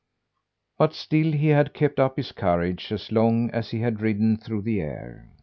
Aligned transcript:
But 0.79 0.95
still 0.95 1.31
he 1.31 1.49
had 1.49 1.75
kept 1.75 1.99
up 1.99 2.17
his 2.17 2.31
courage 2.31 2.91
as 2.91 3.11
long 3.11 3.51
as 3.51 3.69
he 3.69 3.81
had 3.81 4.01
ridden 4.01 4.35
through 4.35 4.63
the 4.63 4.81
air. 4.81 5.29